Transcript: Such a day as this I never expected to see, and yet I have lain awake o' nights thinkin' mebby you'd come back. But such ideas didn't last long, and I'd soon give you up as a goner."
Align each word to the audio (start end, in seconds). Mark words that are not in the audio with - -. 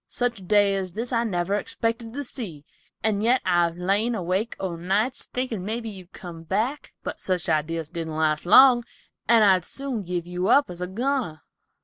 Such 0.07 0.39
a 0.39 0.43
day 0.43 0.73
as 0.75 0.93
this 0.93 1.13
I 1.13 1.23
never 1.23 1.53
expected 1.53 2.11
to 2.13 2.23
see, 2.23 2.65
and 3.03 3.21
yet 3.21 3.39
I 3.45 3.65
have 3.65 3.77
lain 3.77 4.15
awake 4.15 4.55
o' 4.59 4.75
nights 4.75 5.25
thinkin' 5.31 5.63
mebby 5.63 5.89
you'd 5.91 6.11
come 6.11 6.41
back. 6.41 6.93
But 7.03 7.19
such 7.19 7.47
ideas 7.47 7.91
didn't 7.91 8.15
last 8.15 8.47
long, 8.47 8.83
and 9.27 9.43
I'd 9.43 9.63
soon 9.63 10.01
give 10.01 10.25
you 10.25 10.47
up 10.47 10.71
as 10.71 10.81
a 10.81 10.87
goner." 10.87 11.43